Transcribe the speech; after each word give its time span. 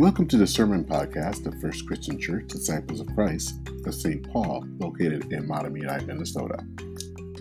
Welcome 0.00 0.26
to 0.28 0.38
the 0.38 0.46
Sermon 0.46 0.82
Podcast 0.82 1.44
of 1.44 1.60
First 1.60 1.86
Christian 1.86 2.18
Church 2.18 2.48
Disciples 2.48 3.00
of 3.00 3.06
Christ 3.08 3.56
of 3.84 3.94
St. 3.94 4.26
Paul, 4.32 4.64
located 4.78 5.30
in 5.30 5.46
Mahtomedi, 5.46 6.06
Minnesota. 6.06 6.64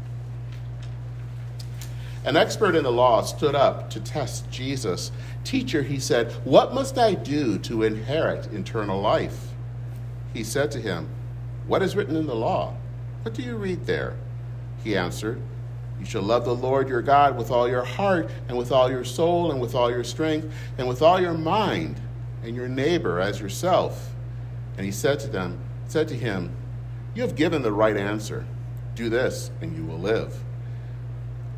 An 2.24 2.36
expert 2.38 2.74
in 2.74 2.84
the 2.84 2.90
law 2.90 3.20
stood 3.20 3.54
up 3.54 3.90
to 3.90 4.00
test 4.00 4.50
Jesus. 4.50 5.12
Teacher, 5.44 5.82
he 5.82 6.00
said, 6.00 6.32
What 6.44 6.72
must 6.72 6.96
I 6.96 7.12
do 7.12 7.58
to 7.58 7.82
inherit 7.82 8.50
eternal 8.50 8.98
life? 8.98 9.48
He 10.32 10.42
said 10.42 10.70
to 10.70 10.80
him, 10.80 11.10
What 11.66 11.82
is 11.82 11.94
written 11.94 12.16
in 12.16 12.26
the 12.26 12.34
law? 12.34 12.74
What 13.24 13.34
do 13.34 13.42
you 13.42 13.56
read 13.56 13.84
there? 13.84 14.16
He 14.82 14.96
answered, 14.96 15.38
You 16.00 16.06
shall 16.06 16.22
love 16.22 16.46
the 16.46 16.54
Lord 16.54 16.88
your 16.88 17.02
God 17.02 17.36
with 17.36 17.50
all 17.50 17.68
your 17.68 17.84
heart, 17.84 18.30
and 18.48 18.56
with 18.56 18.72
all 18.72 18.90
your 18.90 19.04
soul, 19.04 19.50
and 19.50 19.60
with 19.60 19.74
all 19.74 19.90
your 19.90 20.02
strength, 20.02 20.50
and 20.78 20.88
with 20.88 21.02
all 21.02 21.20
your 21.20 21.34
mind 21.34 22.00
and 22.44 22.54
your 22.54 22.68
neighbor 22.68 23.20
as 23.20 23.40
yourself. 23.40 24.14
And 24.76 24.84
he 24.84 24.92
said 24.92 25.18
to 25.20 25.28
them, 25.28 25.58
said 25.86 26.08
to 26.08 26.14
him, 26.14 26.54
You 27.14 27.22
have 27.22 27.36
given 27.36 27.62
the 27.62 27.72
right 27.72 27.96
answer. 27.96 28.46
Do 28.94 29.08
this, 29.08 29.50
and 29.60 29.76
you 29.76 29.84
will 29.84 29.98
live. 29.98 30.36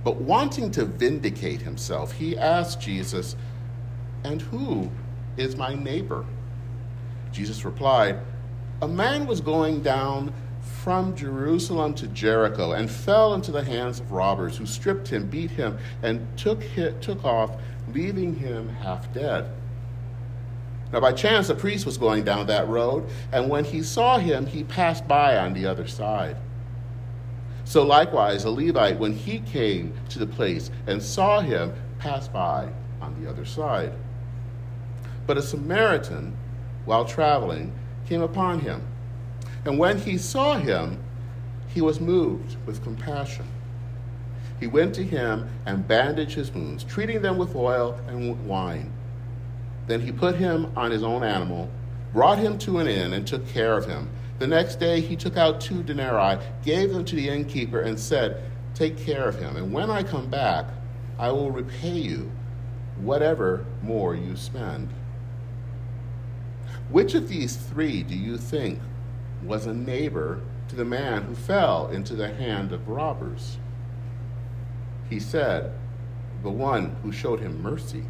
But 0.04 0.16
wanting 0.16 0.70
to 0.72 0.84
vindicate 0.84 1.62
himself, 1.62 2.12
he 2.12 2.38
asked 2.38 2.80
Jesus, 2.80 3.36
And 4.24 4.40
who 4.40 4.90
is 5.36 5.56
my 5.56 5.74
neighbor? 5.74 6.24
Jesus 7.32 7.64
replied, 7.64 8.18
A 8.80 8.88
man 8.88 9.26
was 9.26 9.40
going 9.40 9.82
down 9.82 10.32
from 10.60 11.16
Jerusalem 11.16 11.94
to 11.94 12.06
Jericho 12.08 12.72
and 12.72 12.90
fell 12.90 13.34
into 13.34 13.50
the 13.50 13.64
hands 13.64 14.00
of 14.00 14.12
robbers 14.12 14.56
who 14.56 14.66
stripped 14.66 15.08
him, 15.08 15.26
beat 15.26 15.50
him, 15.50 15.78
and 16.02 16.26
took, 16.36 16.62
took 17.00 17.24
off, 17.24 17.50
leaving 17.92 18.34
him 18.36 18.68
half 18.68 19.12
dead. 19.12 19.50
Now, 20.92 21.00
by 21.00 21.12
chance, 21.12 21.48
a 21.48 21.54
priest 21.54 21.84
was 21.84 21.98
going 21.98 22.24
down 22.24 22.46
that 22.46 22.68
road, 22.68 23.08
and 23.32 23.48
when 23.48 23.64
he 23.64 23.82
saw 23.82 24.18
him, 24.18 24.46
he 24.46 24.64
passed 24.64 25.06
by 25.08 25.36
on 25.36 25.52
the 25.52 25.66
other 25.66 25.86
side. 25.86 26.36
So, 27.64 27.82
likewise, 27.82 28.44
a 28.44 28.50
Levite, 28.50 28.98
when 28.98 29.12
he 29.12 29.40
came 29.40 29.92
to 30.10 30.20
the 30.20 30.26
place 30.26 30.70
and 30.86 31.02
saw 31.02 31.40
him, 31.40 31.72
passed 31.98 32.32
by 32.32 32.68
on 33.00 33.20
the 33.20 33.28
other 33.28 33.44
side. 33.44 33.92
But 35.26 35.38
a 35.38 35.42
Samaritan, 35.42 36.36
while 36.84 37.04
traveling, 37.04 37.72
came 38.08 38.22
upon 38.22 38.60
him. 38.60 38.86
And 39.64 39.78
when 39.78 39.98
he 39.98 40.16
saw 40.16 40.56
him, 40.56 41.02
he 41.66 41.80
was 41.80 42.00
moved 42.00 42.56
with 42.64 42.84
compassion. 42.84 43.46
He 44.60 44.68
went 44.68 44.94
to 44.94 45.02
him 45.02 45.48
and 45.66 45.86
bandaged 45.86 46.34
his 46.34 46.52
wounds, 46.52 46.84
treating 46.84 47.20
them 47.20 47.36
with 47.36 47.56
oil 47.56 47.98
and 48.06 48.46
wine. 48.46 48.92
Then 49.86 50.00
he 50.00 50.12
put 50.12 50.36
him 50.36 50.72
on 50.76 50.90
his 50.90 51.02
own 51.02 51.22
animal, 51.22 51.70
brought 52.12 52.38
him 52.38 52.58
to 52.58 52.78
an 52.78 52.88
inn, 52.88 53.12
and 53.12 53.26
took 53.26 53.47
care 53.48 53.76
of 53.76 53.86
him. 53.86 54.10
The 54.38 54.47
next 54.47 54.76
day 54.76 55.00
he 55.00 55.16
took 55.16 55.36
out 55.36 55.60
two 55.60 55.82
denarii, 55.82 56.38
gave 56.64 56.92
them 56.92 57.04
to 57.04 57.16
the 57.16 57.28
innkeeper, 57.28 57.80
and 57.80 57.98
said, 57.98 58.42
Take 58.75 58.98
care 58.98 59.28
of 59.28 59.38
him, 59.38 59.56
and 59.56 59.72
when 59.72 59.91
I 59.91 60.02
come 60.02 60.28
back, 60.28 60.66
I 61.19 61.32
will 61.32 61.50
repay 61.50 61.96
you 61.96 62.30
whatever 62.98 63.64
more 63.82 64.14
you 64.14 64.36
spend. 64.36 64.91
Which 66.91 67.14
of 67.14 67.28
these 67.28 67.56
three 67.56 68.02
do 68.02 68.14
you 68.14 68.36
think 68.36 68.80
was 69.42 69.66
a 69.66 69.75
neighbor 69.75 70.41
to 70.69 70.76
the 70.76 70.84
man 70.84 71.22
who 71.22 71.34
fell 71.34 71.88
into 71.88 72.14
the 72.14 72.32
hand 72.34 72.72
of 72.72 72.88
robbers? 72.88 73.58
He 75.08 75.20
said, 75.20 75.72
The 76.42 76.50
one 76.50 76.96
who 77.02 77.12
showed 77.12 77.41
him 77.41 77.62
mercy. 77.62 78.04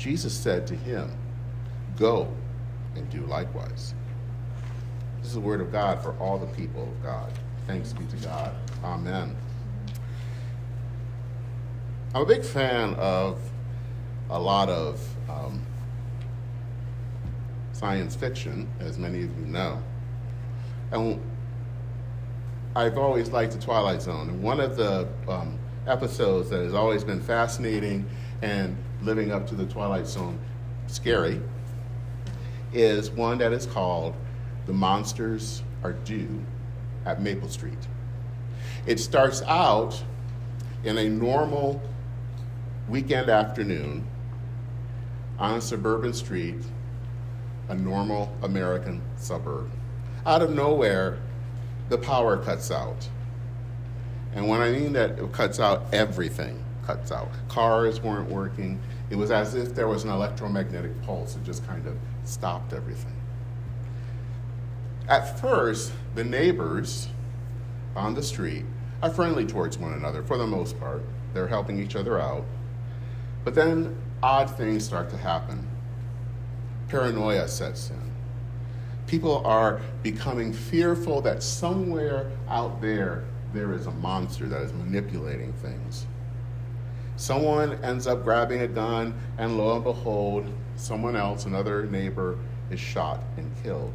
Jesus 0.00 0.32
said 0.32 0.66
to 0.66 0.74
him, 0.74 1.12
Go 1.98 2.26
and 2.96 3.08
do 3.10 3.20
likewise. 3.26 3.92
This 5.18 5.28
is 5.28 5.34
the 5.34 5.40
word 5.40 5.60
of 5.60 5.70
God 5.70 6.02
for 6.02 6.16
all 6.16 6.38
the 6.38 6.46
people 6.46 6.84
of 6.84 7.02
God. 7.02 7.30
Thanks 7.66 7.92
be 7.92 8.06
to 8.06 8.16
God. 8.16 8.54
Amen. 8.82 9.36
I'm 12.14 12.22
a 12.22 12.26
big 12.26 12.42
fan 12.42 12.94
of 12.94 13.38
a 14.30 14.40
lot 14.40 14.70
of 14.70 15.06
um, 15.28 15.60
science 17.72 18.16
fiction, 18.16 18.66
as 18.80 18.96
many 18.96 19.24
of 19.24 19.38
you 19.38 19.44
know. 19.44 19.82
And 20.92 21.20
I've 22.74 22.96
always 22.96 23.28
liked 23.28 23.52
the 23.52 23.60
Twilight 23.60 24.00
Zone. 24.00 24.30
And 24.30 24.42
one 24.42 24.60
of 24.60 24.78
the 24.78 25.06
um, 25.28 25.58
episodes 25.86 26.48
that 26.48 26.64
has 26.64 26.72
always 26.72 27.04
been 27.04 27.20
fascinating 27.20 28.08
and 28.40 28.78
living 29.02 29.32
up 29.32 29.46
to 29.48 29.54
the 29.54 29.66
Twilight 29.66 30.06
Zone 30.06 30.38
scary 30.86 31.40
is 32.72 33.10
one 33.10 33.38
that 33.38 33.52
is 33.52 33.66
called 33.66 34.14
The 34.66 34.72
Monsters 34.72 35.62
Are 35.82 35.92
Due 35.92 36.44
at 37.04 37.22
Maple 37.22 37.48
Street. 37.48 37.78
It 38.86 39.00
starts 39.00 39.42
out 39.42 40.02
in 40.84 40.98
a 40.98 41.08
normal 41.08 41.82
weekend 42.88 43.28
afternoon 43.28 44.06
on 45.38 45.56
a 45.56 45.60
suburban 45.60 46.12
street, 46.12 46.62
a 47.68 47.74
normal 47.74 48.34
American 48.42 49.00
suburb. 49.16 49.70
Out 50.26 50.42
of 50.42 50.54
nowhere, 50.54 51.18
the 51.88 51.98
power 51.98 52.36
cuts 52.36 52.70
out. 52.70 53.08
And 54.34 54.48
when 54.48 54.60
I 54.60 54.70
mean 54.70 54.92
that 54.92 55.18
it 55.18 55.32
cuts 55.32 55.58
out 55.58 55.86
everything, 55.92 56.62
cuts 56.86 57.12
out. 57.12 57.28
Cars 57.48 58.00
weren't 58.00 58.30
working. 58.30 58.80
It 59.10 59.16
was 59.16 59.30
as 59.30 59.54
if 59.54 59.74
there 59.74 59.88
was 59.88 60.04
an 60.04 60.10
electromagnetic 60.10 61.02
pulse. 61.02 61.36
It 61.36 61.44
just 61.44 61.66
kind 61.66 61.86
of 61.86 61.96
stopped 62.24 62.72
everything. 62.72 63.14
At 65.08 65.40
first, 65.40 65.92
the 66.14 66.24
neighbors 66.24 67.08
on 67.96 68.14
the 68.14 68.22
street 68.22 68.64
are 69.02 69.10
friendly 69.10 69.46
towards 69.46 69.78
one 69.78 69.92
another 69.92 70.22
for 70.22 70.36
the 70.38 70.46
most 70.46 70.78
part. 70.78 71.02
They're 71.34 71.48
helping 71.48 71.80
each 71.80 71.96
other 71.96 72.20
out. 72.20 72.44
But 73.44 73.54
then 73.54 73.96
odd 74.22 74.56
things 74.56 74.84
start 74.84 75.10
to 75.10 75.16
happen. 75.16 75.66
Paranoia 76.88 77.48
sets 77.48 77.90
in. 77.90 78.10
People 79.06 79.44
are 79.44 79.80
becoming 80.02 80.52
fearful 80.52 81.20
that 81.22 81.42
somewhere 81.42 82.30
out 82.48 82.80
there 82.80 83.24
there 83.52 83.72
is 83.72 83.86
a 83.86 83.90
monster 83.90 84.46
that 84.46 84.62
is 84.62 84.72
manipulating 84.72 85.52
things. 85.54 86.06
Someone 87.20 87.74
ends 87.84 88.06
up 88.06 88.24
grabbing 88.24 88.62
a 88.62 88.66
gun, 88.66 89.12
and 89.36 89.58
lo 89.58 89.74
and 89.74 89.84
behold, 89.84 90.50
someone 90.76 91.16
else, 91.16 91.44
another 91.44 91.84
neighbor, 91.84 92.38
is 92.70 92.80
shot 92.80 93.22
and 93.36 93.52
killed. 93.62 93.92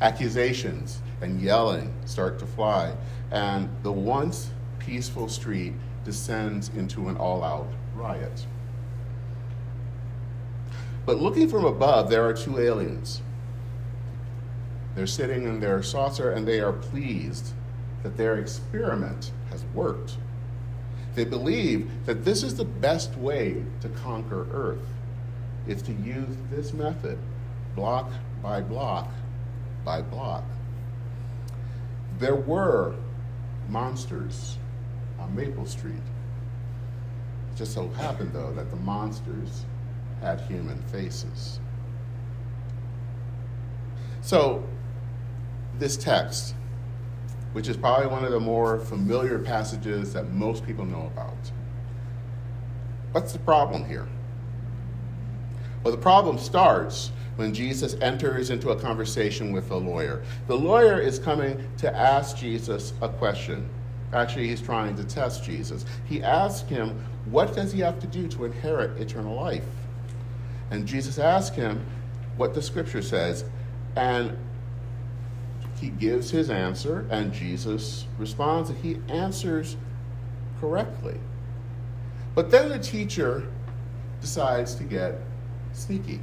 Accusations 0.00 1.00
and 1.20 1.40
yelling 1.40 1.92
start 2.04 2.38
to 2.38 2.46
fly, 2.46 2.94
and 3.32 3.68
the 3.82 3.90
once 3.90 4.52
peaceful 4.78 5.28
street 5.28 5.72
descends 6.04 6.68
into 6.76 7.08
an 7.08 7.16
all 7.16 7.42
out 7.42 7.72
riot. 7.96 8.46
But 11.06 11.18
looking 11.18 11.48
from 11.48 11.64
above, 11.64 12.08
there 12.08 12.24
are 12.24 12.34
two 12.34 12.60
aliens. 12.60 13.20
They're 14.94 15.08
sitting 15.08 15.42
in 15.42 15.58
their 15.58 15.82
saucer 15.82 16.30
and 16.30 16.46
they 16.46 16.60
are 16.60 16.72
pleased 16.72 17.52
that 18.04 18.16
their 18.16 18.38
experiment 18.38 19.32
has 19.50 19.64
worked. 19.74 20.18
They 21.18 21.24
believe 21.24 21.90
that 22.06 22.24
this 22.24 22.44
is 22.44 22.54
the 22.54 22.64
best 22.64 23.16
way 23.16 23.64
to 23.80 23.88
conquer 23.88 24.46
Earth, 24.52 24.86
is 25.66 25.82
to 25.82 25.92
use 25.92 26.36
this 26.48 26.72
method, 26.72 27.18
block 27.74 28.12
by 28.40 28.60
block 28.60 29.10
by 29.84 30.00
block. 30.00 30.44
There 32.20 32.36
were 32.36 32.94
monsters 33.68 34.58
on 35.18 35.34
Maple 35.34 35.66
Street. 35.66 35.96
It 35.96 37.56
just 37.56 37.74
so 37.74 37.88
happened, 37.88 38.32
though, 38.32 38.52
that 38.52 38.70
the 38.70 38.76
monsters 38.76 39.64
had 40.20 40.40
human 40.42 40.80
faces. 40.82 41.58
So, 44.20 44.62
this 45.80 45.96
text 45.96 46.54
which 47.52 47.68
is 47.68 47.76
probably 47.76 48.06
one 48.06 48.24
of 48.24 48.32
the 48.32 48.40
more 48.40 48.78
familiar 48.78 49.38
passages 49.38 50.12
that 50.12 50.30
most 50.30 50.64
people 50.66 50.84
know 50.84 51.06
about. 51.06 51.50
What's 53.12 53.32
the 53.32 53.38
problem 53.38 53.84
here? 53.84 54.06
Well, 55.82 55.94
the 55.94 56.02
problem 56.02 56.38
starts 56.38 57.10
when 57.36 57.54
Jesus 57.54 57.94
enters 58.00 58.50
into 58.50 58.70
a 58.70 58.76
conversation 58.76 59.52
with 59.52 59.70
a 59.70 59.76
lawyer. 59.76 60.22
The 60.48 60.56
lawyer 60.56 61.00
is 61.00 61.18
coming 61.18 61.64
to 61.78 61.96
ask 61.96 62.36
Jesus 62.36 62.92
a 63.00 63.08
question. 63.08 63.68
Actually, 64.12 64.48
he's 64.48 64.60
trying 64.60 64.96
to 64.96 65.04
test 65.04 65.44
Jesus. 65.44 65.84
He 66.04 66.22
asks 66.22 66.68
him, 66.68 67.04
What 67.26 67.54
does 67.54 67.72
he 67.72 67.80
have 67.80 68.00
to 68.00 68.06
do 68.06 68.26
to 68.28 68.46
inherit 68.46 69.00
eternal 69.00 69.36
life? 69.36 69.64
And 70.70 70.86
Jesus 70.86 71.18
asks 71.18 71.54
him 71.54 71.84
what 72.36 72.54
the 72.54 72.62
scripture 72.62 73.02
says. 73.02 73.44
And 73.96 74.36
he 75.80 75.88
gives 75.88 76.30
his 76.30 76.50
answer, 76.50 77.06
and 77.10 77.32
Jesus 77.32 78.06
responds, 78.18 78.70
and 78.70 78.78
he 78.78 78.98
answers 79.08 79.76
correctly. 80.60 81.18
But 82.34 82.50
then 82.50 82.68
the 82.68 82.78
teacher 82.78 83.48
decides 84.20 84.74
to 84.76 84.84
get 84.84 85.20
sneaky. 85.72 86.20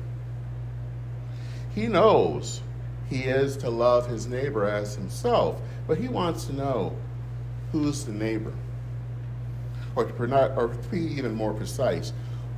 He 1.73 1.87
knows 1.87 2.61
he 3.09 3.23
is 3.23 3.57
to 3.57 3.69
love 3.69 4.07
his 4.07 4.27
neighbor 4.27 4.65
as 4.65 4.95
himself, 4.95 5.61
but 5.87 5.97
he 5.97 6.07
wants 6.07 6.45
to 6.45 6.53
know 6.53 6.95
who's 7.71 8.05
the 8.05 8.13
neighbor. 8.13 8.53
Or 9.95 10.05
to, 10.05 10.55
or 10.55 10.67
to 10.69 10.89
be 10.89 10.99
even 10.99 11.33
more 11.33 11.53
precise, 11.53 12.11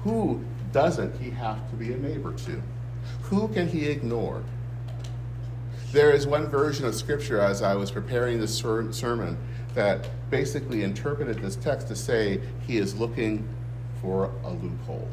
who 0.03 0.43
doesn't 0.71 1.19
he 1.19 1.29
have 1.31 1.69
to 1.69 1.75
be 1.75 1.93
a 1.93 1.97
neighbor 1.97 2.33
to? 2.33 2.61
Who 3.23 3.47
can 3.50 3.67
he 3.67 3.88
ignore? 3.88 4.43
There 5.94 6.12
is 6.12 6.28
one 6.28 6.48
version 6.48 6.86
of 6.86 6.95
Scripture 6.95 7.39
as 7.39 7.62
I 7.62 7.75
was 7.75 7.92
preparing 7.92 8.39
this 8.39 8.54
ser- 8.54 8.92
sermon 8.92 9.38
that 9.74 10.10
basically 10.30 10.84
interpreted 10.84 11.39
this 11.39 11.56
text 11.56 11.88
to 11.88 11.95
say 11.95 12.42
he 12.66 12.78
is 12.78 12.95
looking 12.95 13.48
for 14.01 14.31
a 14.44 14.50
loophole. 14.50 15.07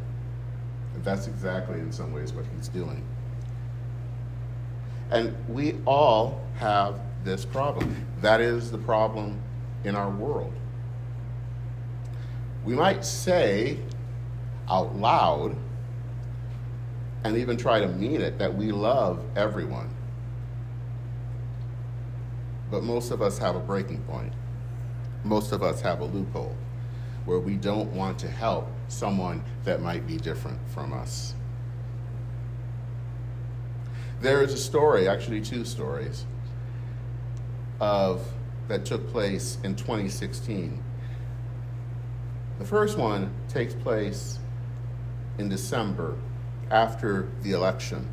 And 0.95 1.05
that's 1.05 1.29
exactly, 1.29 1.79
in 1.79 1.93
some 1.93 2.13
ways, 2.13 2.33
what 2.33 2.45
he's 2.57 2.69
doing. 2.69 3.05
And 5.11 5.37
we 5.49 5.77
all 5.87 6.43
have 6.57 6.99
this 7.23 7.45
problem. 7.45 7.95
That 8.21 8.41
is 8.41 8.73
the 8.73 8.79
problem 8.79 9.41
in 9.85 9.95
our 9.95 10.11
world. 10.11 10.53
We 12.65 12.75
might 12.75 13.05
say 13.05 13.79
out 14.69 14.97
loud 14.97 15.55
and 17.23 17.37
even 17.37 17.57
try 17.57 17.81
to 17.81 17.89
mean 17.89 18.21
it 18.21 18.39
that 18.39 18.55
we 18.55 18.73
love 18.73 19.23
everyone. 19.37 19.89
But 22.75 22.83
most 22.83 23.13
of 23.13 23.23
us 23.23 23.39
have 23.39 23.55
a 23.55 23.61
breaking 23.61 24.03
point. 24.03 24.33
Most 25.23 25.53
of 25.53 25.63
us 25.63 25.81
have 25.83 26.01
a 26.01 26.07
loophole 26.07 26.57
where 27.25 27.39
we 27.39 27.55
don't 27.55 27.93
want 27.93 28.19
to 28.19 28.29
help 28.29 28.67
someone 28.89 29.45
that 29.63 29.81
might 29.81 30.09
be 30.09 30.17
different 30.17 30.59
from 30.71 30.93
us. 30.93 31.37
There 34.21 34.43
is 34.43 34.53
a 34.53 34.57
story, 34.57 35.09
actually 35.09 35.41
two 35.41 35.65
stories, 35.65 36.27
of 37.79 38.27
that 38.67 38.85
took 38.85 39.09
place 39.13 39.57
in 39.63 39.77
2016. 39.77 40.83
The 42.59 42.65
first 42.65 42.99
one 42.99 43.33
takes 43.49 43.75
place 43.75 44.41
in 45.39 45.49
December 45.49 46.17
after 46.73 47.29
the 47.43 47.53
election. 47.53 48.09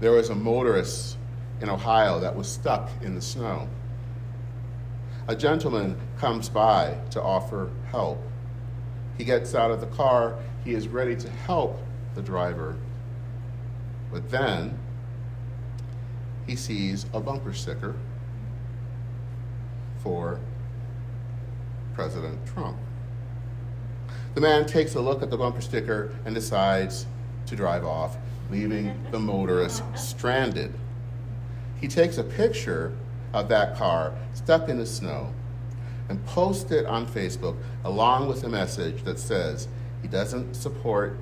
There 0.00 0.12
was 0.12 0.28
a 0.28 0.34
motorist 0.34 1.16
in 1.60 1.68
Ohio 1.68 2.20
that 2.20 2.34
was 2.34 2.48
stuck 2.48 2.90
in 3.02 3.14
the 3.14 3.20
snow. 3.20 3.68
A 5.28 5.34
gentleman 5.34 5.98
comes 6.18 6.48
by 6.48 6.98
to 7.10 7.22
offer 7.22 7.70
help. 7.90 8.22
He 9.18 9.24
gets 9.24 9.54
out 9.54 9.70
of 9.70 9.80
the 9.80 9.86
car, 9.86 10.38
he 10.64 10.74
is 10.74 10.88
ready 10.88 11.16
to 11.16 11.28
help 11.28 11.80
the 12.14 12.22
driver. 12.22 12.76
But 14.12 14.30
then 14.30 14.78
he 16.46 16.54
sees 16.54 17.06
a 17.12 17.20
bumper 17.20 17.52
sticker 17.52 17.96
for 19.98 20.38
President 21.94 22.38
Trump. 22.46 22.76
The 24.34 24.40
man 24.40 24.66
takes 24.66 24.94
a 24.94 25.00
look 25.00 25.22
at 25.22 25.30
the 25.30 25.36
bumper 25.36 25.60
sticker 25.60 26.14
and 26.24 26.34
decides 26.34 27.06
to 27.46 27.56
drive 27.56 27.84
off, 27.84 28.16
leaving 28.50 28.94
the 29.10 29.18
motorist 29.18 29.82
stranded. 29.96 30.72
He 31.80 31.88
takes 31.88 32.18
a 32.18 32.24
picture 32.24 32.92
of 33.32 33.48
that 33.48 33.76
car 33.76 34.14
stuck 34.34 34.68
in 34.68 34.78
the 34.78 34.86
snow 34.86 35.32
and 36.08 36.24
posts 36.26 36.70
it 36.70 36.86
on 36.86 37.06
Facebook 37.06 37.56
along 37.84 38.28
with 38.28 38.44
a 38.44 38.48
message 38.48 39.02
that 39.04 39.18
says 39.18 39.68
he 40.02 40.08
doesn't 40.08 40.54
support 40.54 41.18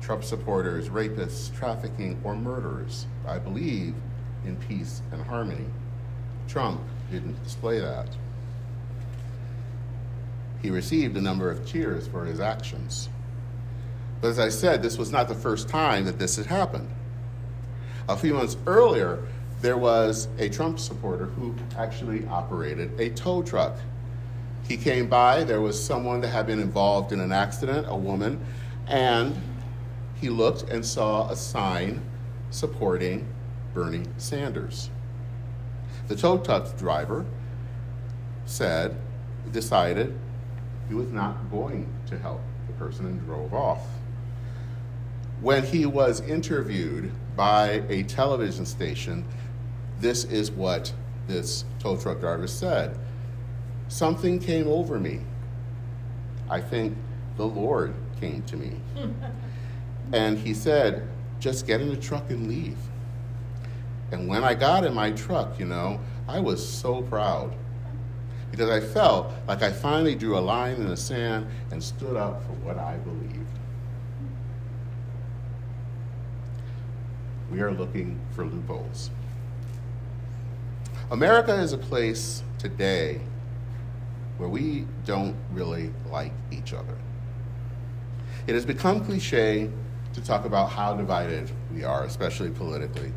Trump 0.00 0.24
supporters, 0.24 0.88
rapists, 0.88 1.54
trafficking, 1.54 2.20
or 2.22 2.36
murderers. 2.36 3.06
I 3.26 3.38
believe 3.38 3.94
in 4.44 4.56
peace 4.56 5.02
and 5.10 5.22
harmony. 5.22 5.66
Trump 6.46 6.80
didn't 7.10 7.42
display 7.42 7.80
that. 7.80 8.08
He 10.62 10.70
received 10.70 11.16
a 11.16 11.20
number 11.20 11.50
of 11.50 11.66
cheers 11.66 12.06
for 12.06 12.24
his 12.24 12.40
actions. 12.40 13.08
But 14.20 14.28
as 14.28 14.38
I 14.38 14.48
said, 14.48 14.82
this 14.82 14.98
was 14.98 15.12
not 15.12 15.28
the 15.28 15.34
first 15.34 15.68
time 15.68 16.04
that 16.04 16.18
this 16.18 16.36
had 16.36 16.46
happened. 16.46 16.88
A 18.08 18.16
few 18.16 18.34
months 18.34 18.56
earlier, 18.66 19.22
there 19.60 19.76
was 19.76 20.28
a 20.38 20.48
Trump 20.48 20.78
supporter 20.78 21.26
who 21.26 21.54
actually 21.76 22.26
operated 22.26 22.98
a 23.00 23.10
tow 23.10 23.42
truck. 23.42 23.78
He 24.68 24.76
came 24.76 25.08
by, 25.08 25.44
there 25.44 25.60
was 25.60 25.82
someone 25.82 26.20
that 26.20 26.28
had 26.28 26.46
been 26.46 26.60
involved 26.60 27.12
in 27.12 27.20
an 27.20 27.32
accident, 27.32 27.86
a 27.88 27.96
woman, 27.96 28.44
and 28.86 29.34
he 30.20 30.28
looked 30.28 30.62
and 30.70 30.84
saw 30.84 31.30
a 31.30 31.36
sign 31.36 32.02
supporting 32.50 33.26
Bernie 33.74 34.06
Sanders. 34.18 34.90
The 36.08 36.16
tow 36.16 36.38
truck 36.38 36.76
driver 36.78 37.24
said, 38.44 38.96
decided 39.52 40.16
he 40.88 40.94
was 40.94 41.10
not 41.10 41.50
going 41.50 41.88
to 42.06 42.18
help 42.18 42.40
the 42.66 42.72
person 42.74 43.06
and 43.06 43.20
drove 43.24 43.52
off. 43.54 43.86
When 45.40 45.64
he 45.64 45.86
was 45.86 46.20
interviewed 46.20 47.10
by 47.36 47.82
a 47.88 48.04
television 48.04 48.64
station, 48.64 49.24
this 50.00 50.24
is 50.24 50.50
what 50.50 50.92
this 51.26 51.64
tow 51.78 51.96
truck 51.96 52.20
driver 52.20 52.46
said 52.46 52.98
Something 53.88 54.40
came 54.40 54.66
over 54.66 54.98
me. 54.98 55.20
I 56.50 56.60
think 56.60 56.96
the 57.36 57.46
Lord 57.46 57.94
came 58.20 58.42
to 58.42 58.56
me. 58.56 58.80
and 60.12 60.38
he 60.38 60.54
said, 60.54 61.08
Just 61.38 61.66
get 61.66 61.80
in 61.80 61.88
the 61.88 61.96
truck 61.96 62.28
and 62.30 62.48
leave. 62.48 62.78
And 64.10 64.28
when 64.28 64.42
I 64.44 64.54
got 64.54 64.84
in 64.84 64.94
my 64.94 65.12
truck, 65.12 65.58
you 65.58 65.66
know, 65.66 66.00
I 66.28 66.40
was 66.40 66.66
so 66.66 67.02
proud 67.02 67.54
because 68.50 68.70
I 68.70 68.80
felt 68.80 69.32
like 69.46 69.62
I 69.62 69.70
finally 69.70 70.14
drew 70.14 70.38
a 70.38 70.40
line 70.40 70.76
in 70.76 70.88
the 70.88 70.96
sand 70.96 71.46
and 71.70 71.82
stood 71.82 72.16
up 72.16 72.42
for 72.42 72.52
what 72.64 72.78
I 72.78 72.96
believed. 72.98 73.46
We 77.50 77.60
are 77.60 77.72
looking 77.72 78.18
for 78.32 78.44
loopholes. 78.44 79.10
America 81.12 81.54
is 81.54 81.72
a 81.72 81.78
place 81.78 82.42
today 82.58 83.20
where 84.38 84.48
we 84.48 84.84
don't 85.04 85.36
really 85.52 85.92
like 86.10 86.32
each 86.50 86.72
other. 86.72 86.98
It 88.48 88.54
has 88.54 88.66
become 88.66 89.04
cliche 89.04 89.70
to 90.14 90.20
talk 90.20 90.44
about 90.44 90.70
how 90.70 90.96
divided 90.96 91.48
we 91.72 91.84
are, 91.84 92.02
especially 92.02 92.50
politically. 92.50 93.12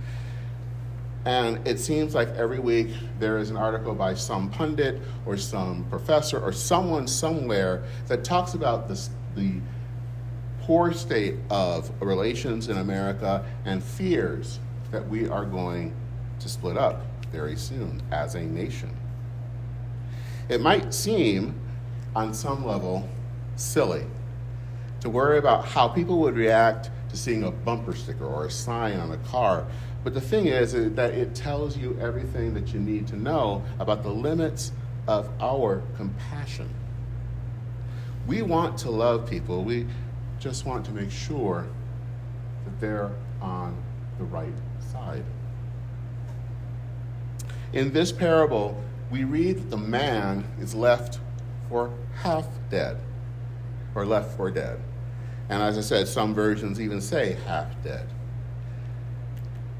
And 1.26 1.68
it 1.68 1.80
seems 1.80 2.14
like 2.14 2.30
every 2.30 2.60
week 2.60 2.90
there 3.18 3.40
is 3.40 3.50
an 3.50 3.58
article 3.58 3.96
by 3.96 4.14
some 4.14 4.52
pundit 4.52 5.02
or 5.26 5.36
some 5.36 5.84
professor 5.90 6.40
or 6.40 6.52
someone 6.52 7.08
somewhere 7.08 7.84
that 8.06 8.24
talks 8.24 8.54
about 8.54 8.88
this, 8.88 9.10
the 9.36 9.54
poor 10.62 10.94
state 10.94 11.38
of 11.50 11.92
relations 12.04 12.68
in 12.68 12.78
America 12.78 13.44
and 13.66 13.84
fears 13.84 14.60
that 14.92 15.08
we 15.10 15.28
are 15.28 15.44
going 15.44 15.92
to 16.40 16.48
split 16.48 16.78
up 16.78 17.09
very 17.32 17.56
soon 17.56 18.02
as 18.12 18.36
a 18.36 18.42
nation. 18.42 18.96
It 20.48 20.62
might 20.62 20.94
seem, 20.94 21.60
on 22.16 22.34
some 22.34 22.66
level, 22.66 23.08
silly 23.56 24.06
to 25.02 25.10
worry 25.10 25.38
about 25.38 25.66
how 25.66 25.88
people 25.88 26.20
would 26.20 26.36
react 26.36 26.90
to 27.10 27.18
seeing 27.18 27.44
a 27.44 27.52
bumper 27.52 27.96
sticker 27.96 28.26
or 28.26 28.46
a 28.46 28.52
sign 28.52 29.00
on 29.00 29.12
a 29.12 29.18
car 29.18 29.66
but 30.04 30.14
the 30.14 30.22
thing 30.22 30.48
is, 30.48 30.74
is 30.74 30.94
that 30.94 31.14
it 31.14 31.36
tells 31.36 31.78
you 31.78 31.98
everything 32.00 32.54
that 32.54 32.74
you 32.74 32.80
need 32.80 33.08
to 33.08 33.18
know 33.18 33.64
about 33.80 34.04
the 34.04 34.10
limits 34.10 34.72
of 35.08 35.30
our 35.42 35.82
compassion. 35.98 36.70
We 38.26 38.42
want 38.42 38.78
to 38.80 38.92
love 38.92 39.30
people. 39.30 39.64
We 39.64 39.88
just 40.40 40.66
want 40.66 40.86
to 40.86 40.92
make 40.92 41.12
sure 41.12 41.68
that 42.64 42.80
they're 42.80 43.12
on 43.42 43.76
the 44.18 44.24
right 44.26 44.54
side. 44.92 45.26
In 47.72 47.94
this 47.94 48.12
parable, 48.12 48.82
we 49.12 49.24
read 49.24 49.58
that 49.58 49.70
the 49.70 49.78
man 49.78 50.44
is 50.60 50.74
left 50.74 51.20
for 51.70 51.94
half 52.16 52.48
dead, 52.70 52.98
or 53.94 54.06
left 54.06 54.36
for 54.36 54.50
dead. 54.50 54.80
And 55.50 55.62
as 55.62 55.78
I 55.78 55.82
said, 55.82 56.08
some 56.08 56.34
versions 56.34 56.82
even 56.82 57.00
say 57.00 57.38
half 57.46 57.68
dead. 57.84 58.08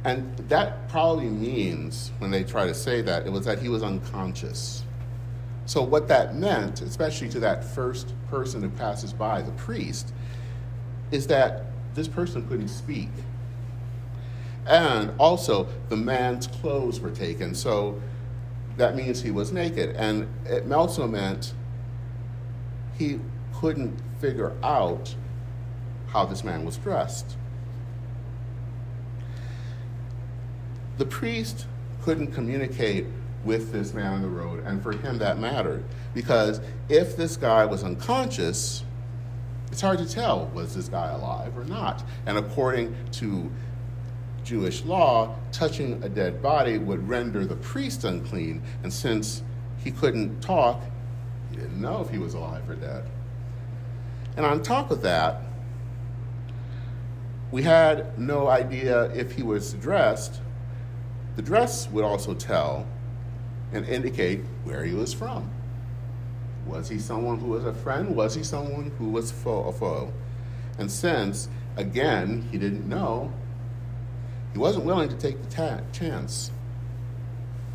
And 0.04 0.38
that 0.50 0.88
probably 0.90 1.30
means, 1.30 2.12
when 2.20 2.32
they 2.32 2.44
try 2.44 2.68
to 2.68 2.74
say 2.74 3.02
that, 3.02 3.26
it 3.26 3.32
was 3.32 3.46
that 3.46 3.60
he 3.60 3.70
was 3.70 3.84
unconscious. 3.84 4.84
So, 5.66 5.84
what 5.84 6.08
that 6.08 6.36
meant, 6.36 6.82
especially 6.82 7.30
to 7.30 7.40
that 7.42 7.64
first 7.64 8.14
person 8.30 8.62
who 8.62 8.70
passes 8.70 9.14
by, 9.14 9.42
the 9.42 9.52
priest, 9.52 10.14
is 11.12 11.28
that 11.28 11.66
this 11.96 12.08
person 12.08 12.48
couldn't 12.48 12.70
speak. 12.70 13.10
And 14.70 15.12
also, 15.20 15.68
the 15.90 15.98
man's 15.98 16.48
clothes 16.48 17.02
were 17.02 17.12
taken. 17.12 17.54
So, 17.54 18.00
that 18.78 18.96
means 18.96 19.22
he 19.22 19.32
was 19.32 19.52
naked. 19.52 19.96
And 19.96 20.28
it 20.46 20.72
also 20.72 21.08
meant 21.08 21.54
he 22.98 23.20
couldn't 23.54 24.00
figure 24.20 24.54
out 24.64 25.16
how 26.08 26.26
this 26.26 26.44
man 26.44 26.66
was 26.66 26.78
dressed. 26.78 27.36
The 30.98 31.06
priest 31.06 31.66
couldn't 32.04 32.34
communicate 32.34 33.06
with 33.46 33.72
this 33.72 33.94
man 33.94 34.14
on 34.14 34.22
the 34.22 34.28
road, 34.28 34.64
and 34.66 34.84
for 34.84 34.92
him 34.92 35.18
that 35.20 35.40
mattered. 35.40 35.84
Because 36.14 36.60
if 36.90 37.16
this 37.16 37.38
guy 37.38 37.66
was 37.66 37.84
unconscious, 37.84 38.84
it's 39.72 39.82
hard 39.82 40.00
to 40.00 40.10
tell 40.10 40.48
was 40.54 40.76
this 40.76 40.90
guy 40.90 41.10
alive 41.12 41.58
or 41.58 41.64
not. 41.64 42.04
And 42.26 42.38
according 42.38 42.96
to 43.14 43.50
Jewish 44.50 44.84
law, 44.84 45.36
touching 45.52 46.02
a 46.04 46.10
dead 46.10 46.42
body 46.42 46.80
would 46.80 47.08
render 47.08 47.46
the 47.46 47.56
priest 47.58 48.04
unclean. 48.04 48.64
And 48.82 48.92
since 48.92 49.44
he 49.78 49.92
couldn't 49.92 50.42
talk, 50.42 50.82
he 51.52 51.58
didn't 51.58 51.80
know 51.80 52.02
if 52.02 52.10
he 52.10 52.18
was 52.18 52.34
alive 52.34 52.68
or 52.68 52.74
dead. 52.74 53.06
And 54.36 54.48
on 54.48 54.64
top 54.64 54.90
of 54.90 55.04
that, 55.04 55.44
we 57.52 57.62
had 57.62 58.18
no 58.18 58.48
idea 58.48 59.12
if 59.12 59.34
he 59.34 59.44
was 59.44 59.74
dressed. 59.74 60.42
The 61.36 61.44
dress 61.44 61.88
would 61.92 62.04
also 62.04 62.34
tell 62.34 62.88
and 63.72 63.86
indicate 63.86 64.42
where 64.64 64.84
he 64.84 64.96
was 64.96 65.14
from. 65.14 65.52
Was 66.66 66.90
he 66.90 66.98
someone 66.98 67.40
who 67.40 67.50
was 67.50 67.66
a 67.66 67.74
friend? 67.74 68.16
Was 68.16 68.34
he 68.34 68.44
someone 68.44 68.92
who 68.98 69.10
was 69.10 69.32
foe, 69.32 69.66
a 69.66 69.72
foe? 69.72 70.12
And 70.80 70.92
since, 70.92 71.50
again, 71.78 72.48
he 72.52 72.58
didn't 72.58 72.90
know, 72.90 73.32
he 74.54 74.60
wasn't 74.60 74.86
willing 74.86 75.10
to 75.10 75.16
take 75.16 75.42
the 75.42 75.50
ta- 75.50 75.82
chance. 75.92 76.52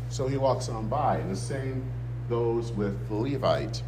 So 0.09 0.27
he 0.27 0.37
walks 0.37 0.69
on 0.69 0.87
by. 0.87 1.17
And 1.17 1.31
the 1.31 1.35
same 1.35 1.83
goes 2.29 2.71
with 2.71 3.07
the 3.07 3.15
Levite. 3.15 3.81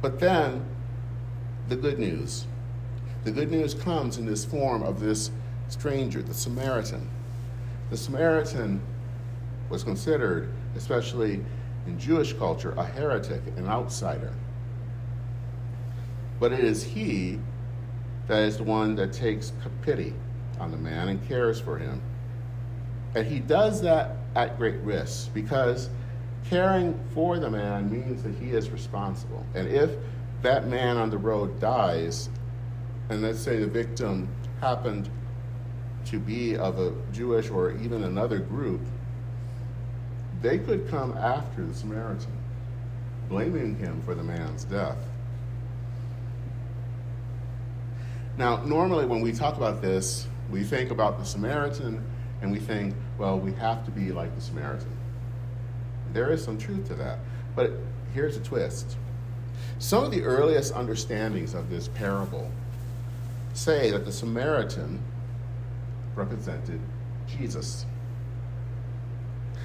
But 0.00 0.20
then, 0.20 0.64
the 1.68 1.76
good 1.76 1.98
news. 1.98 2.46
The 3.24 3.30
good 3.30 3.50
news 3.50 3.74
comes 3.74 4.16
in 4.16 4.26
this 4.26 4.44
form 4.44 4.82
of 4.82 5.00
this 5.00 5.30
stranger, 5.68 6.22
the 6.22 6.34
Samaritan. 6.34 7.08
The 7.90 7.96
Samaritan 7.96 8.80
was 9.68 9.82
considered, 9.82 10.50
especially 10.76 11.44
in 11.86 11.98
Jewish 11.98 12.32
culture, 12.32 12.74
a 12.76 12.84
heretic, 12.84 13.42
an 13.56 13.66
outsider. 13.66 14.32
But 16.38 16.52
it 16.52 16.60
is 16.60 16.82
he 16.82 17.38
that 18.28 18.42
is 18.42 18.58
the 18.58 18.62
one 18.62 18.94
that 18.96 19.12
takes 19.12 19.52
pity 19.82 20.14
on 20.60 20.70
the 20.70 20.76
man 20.76 21.08
and 21.08 21.26
cares 21.26 21.60
for 21.60 21.78
him. 21.78 22.00
And 23.14 23.26
he 23.26 23.40
does 23.40 23.80
that 23.82 24.16
at 24.36 24.58
great 24.58 24.76
risk 24.80 25.32
because 25.34 25.88
caring 26.48 26.98
for 27.14 27.38
the 27.38 27.50
man 27.50 27.90
means 27.90 28.22
that 28.22 28.34
he 28.34 28.50
is 28.50 28.70
responsible. 28.70 29.44
And 29.54 29.66
if 29.68 29.90
that 30.42 30.68
man 30.68 30.96
on 30.96 31.10
the 31.10 31.18
road 31.18 31.58
dies, 31.58 32.28
and 33.08 33.22
let's 33.22 33.40
say 33.40 33.58
the 33.58 33.66
victim 33.66 34.28
happened 34.60 35.08
to 36.06 36.18
be 36.18 36.56
of 36.56 36.78
a 36.78 36.92
Jewish 37.12 37.50
or 37.50 37.72
even 37.72 38.04
another 38.04 38.38
group, 38.38 38.80
they 40.42 40.58
could 40.58 40.88
come 40.88 41.16
after 41.16 41.64
the 41.64 41.74
Samaritan, 41.74 42.32
blaming 43.28 43.76
him 43.76 44.00
for 44.02 44.14
the 44.14 44.22
man's 44.22 44.64
death. 44.64 44.98
Now, 48.38 48.62
normally 48.62 49.04
when 49.04 49.20
we 49.20 49.32
talk 49.32 49.56
about 49.56 49.82
this, 49.82 50.28
we 50.48 50.62
think 50.62 50.92
about 50.92 51.18
the 51.18 51.24
Samaritan 51.24 52.00
and 52.40 52.52
we 52.52 52.60
think, 52.60 52.94
well, 53.18 53.36
we 53.36 53.52
have 53.54 53.84
to 53.84 53.90
be 53.90 54.12
like 54.12 54.32
the 54.36 54.40
Samaritan. 54.40 54.96
There 56.12 56.30
is 56.30 56.44
some 56.44 56.56
truth 56.56 56.86
to 56.86 56.94
that. 56.94 57.18
But 57.56 57.72
here's 58.14 58.36
a 58.36 58.40
twist. 58.40 58.96
Some 59.80 60.04
of 60.04 60.12
the 60.12 60.22
earliest 60.22 60.72
understandings 60.72 61.52
of 61.52 61.68
this 61.68 61.88
parable 61.88 62.48
say 63.54 63.90
that 63.90 64.04
the 64.04 64.12
Samaritan 64.12 65.02
represented 66.14 66.80
Jesus 67.26 67.86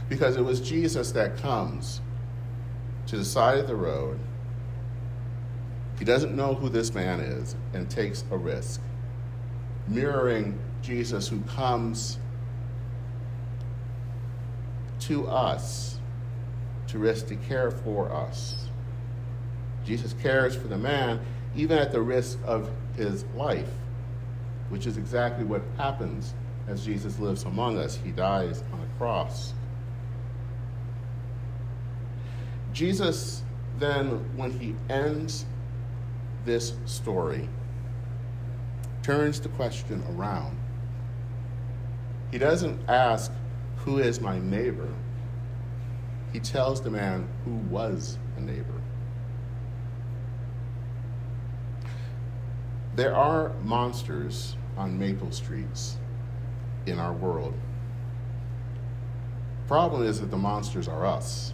because 0.10 0.36
it 0.36 0.42
was 0.42 0.60
Jesus 0.60 1.12
that 1.12 1.38
comes 1.38 2.02
to 3.06 3.18
the 3.18 3.26
side 3.26 3.60
of 3.60 3.68
the 3.68 3.76
road. 3.76 4.20
He 6.00 6.06
doesn't 6.06 6.36
know 6.36 6.54
who 6.54 6.70
this 6.70 6.94
man 6.94 7.20
is 7.20 7.56
and 7.74 7.90
takes 7.90 8.24
a 8.32 8.38
risk, 8.38 8.82
mirroring 9.88 10.60
Jesus 10.82 11.28
who 11.28 11.40
comes 11.42 12.18
to 15.02 15.28
us 15.28 16.00
to 16.88 16.98
risk 16.98 17.28
to 17.28 17.36
care 17.36 17.72
for 17.72 18.12
us. 18.12 18.68
Jesus 19.86 20.14
cares 20.22 20.56
for 20.56 20.68
the 20.68 20.78
man 20.78 21.20
even 21.56 21.78
at 21.78 21.92
the 21.92 22.02
risk 22.02 22.40
of 22.46 22.70
his 22.96 23.26
life, 23.36 23.70
which 24.70 24.88
is 24.88 24.98
exactly 24.98 25.46
what 25.46 25.62
happens 25.78 26.34
as 26.68 26.86
Jesus 26.86 27.20
lives 27.20 27.44
among 27.44 27.78
us. 27.78 28.00
He 28.04 28.12
dies 28.12 28.64
on 28.74 28.80
a 28.80 28.98
cross. 28.98 29.54
Jesus 32.72 33.44
then, 33.78 34.38
when 34.38 34.52
he 34.52 34.76
ends 34.90 35.46
this 36.46 36.74
story, 36.86 37.50
turns 39.02 39.40
the 39.40 39.50
question 39.50 40.04
around. 40.12 40.58
He 42.32 42.38
doesn't 42.38 42.90
ask, 42.90 43.32
Who 43.78 44.00
is 44.00 44.20
my 44.20 44.40
neighbor? 44.40 44.90
He 46.32 46.40
tells 46.40 46.82
the 46.82 46.90
man 46.90 47.28
who 47.46 47.52
was 47.70 48.18
a 48.38 48.42
neighbor. 48.42 48.82
There 52.96 53.16
are 53.16 53.54
monsters 53.64 54.56
on 54.78 54.98
Maple 54.98 55.32
Streets 55.32 55.98
in 56.86 57.00
our 57.00 57.14
world. 57.14 57.54
Problem 59.68 60.04
is 60.04 60.20
that 60.20 60.30
the 60.32 60.38
monsters 60.38 60.88
are 60.88 61.06
us. 61.06 61.54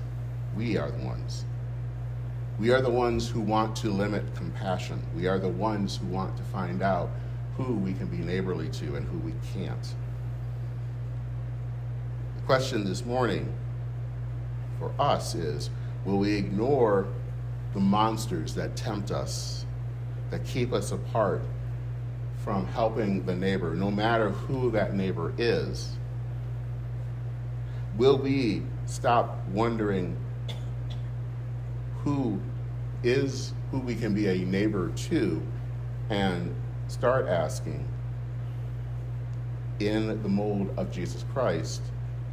We 0.55 0.77
are 0.77 0.91
the 0.91 1.05
ones. 1.05 1.46
We 2.59 2.71
are 2.71 2.81
the 2.81 2.89
ones 2.89 3.29
who 3.29 3.39
want 3.39 3.73
to 3.77 3.89
limit 3.89 4.35
compassion. 4.35 5.01
We 5.15 5.27
are 5.27 5.39
the 5.39 5.47
ones 5.47 5.95
who 5.95 6.07
want 6.07 6.35
to 6.35 6.43
find 6.43 6.83
out 6.83 7.09
who 7.55 7.73
we 7.75 7.93
can 7.93 8.07
be 8.07 8.17
neighborly 8.17 8.67
to 8.67 8.95
and 8.95 9.07
who 9.07 9.17
we 9.19 9.33
can't. 9.53 9.95
The 12.35 12.41
question 12.45 12.83
this 12.83 13.05
morning 13.05 13.53
for 14.77 14.91
us 14.99 15.35
is 15.35 15.69
will 16.03 16.17
we 16.17 16.33
ignore 16.35 17.07
the 17.73 17.79
monsters 17.79 18.53
that 18.55 18.75
tempt 18.75 19.09
us, 19.09 19.65
that 20.29 20.43
keep 20.43 20.73
us 20.73 20.91
apart 20.91 21.41
from 22.43 22.65
helping 22.67 23.25
the 23.25 23.35
neighbor, 23.35 23.73
no 23.73 23.89
matter 23.89 24.31
who 24.31 24.69
that 24.71 24.93
neighbor 24.93 25.33
is? 25.37 25.93
Will 27.97 28.17
we 28.17 28.63
stop 28.85 29.47
wondering 29.47 30.17
who 32.03 32.39
is 33.03 33.53
who 33.72 33.79
we 33.79 33.96
can 33.96 34.13
be 34.13 34.27
a 34.27 34.36
neighbor 34.46 34.89
to 34.89 35.41
and 36.10 36.53
start 36.88 37.27
asking 37.27 37.88
in 39.79 40.22
the 40.22 40.29
mold 40.29 40.74
of 40.77 40.91
Jesus 40.91 41.24
Christ, 41.34 41.82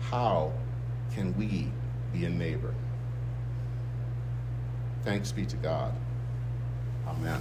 how 0.01 0.53
can 1.15 1.37
we 1.37 1.71
be 2.13 2.25
a 2.25 2.31
neighbor? 2.31 2.75
Thanks 5.05 5.31
be 5.31 5.47
to 5.47 5.57
God. 5.57 5.95
Amen. 7.07 7.41